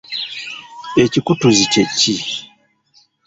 Ekikutuzi 1.03 1.65
kye 1.71 1.83
ki? 1.97 2.13